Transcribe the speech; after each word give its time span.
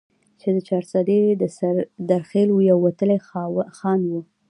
چې 0.39 0.47
د 0.55 0.57
چارسدي 0.67 1.21
د 1.41 1.43
سردرخيلو 1.57 2.55
يو 2.71 2.77
وتلے 2.85 3.17
خان 3.77 3.99
وو، 4.09 4.19